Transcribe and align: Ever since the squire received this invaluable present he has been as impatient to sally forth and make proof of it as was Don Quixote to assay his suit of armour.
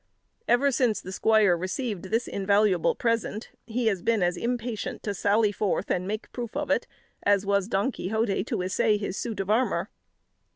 Ever 0.47 0.71
since 0.71 0.99
the 0.99 1.11
squire 1.11 1.55
received 1.55 2.05
this 2.05 2.27
invaluable 2.27 2.95
present 2.95 3.51
he 3.67 3.85
has 3.85 4.01
been 4.01 4.23
as 4.23 4.35
impatient 4.35 5.03
to 5.03 5.13
sally 5.13 5.51
forth 5.51 5.91
and 5.91 6.07
make 6.07 6.31
proof 6.31 6.57
of 6.57 6.71
it 6.71 6.87
as 7.21 7.45
was 7.45 7.67
Don 7.67 7.91
Quixote 7.91 8.43
to 8.45 8.63
assay 8.63 8.97
his 8.97 9.15
suit 9.15 9.39
of 9.39 9.51
armour. 9.51 9.91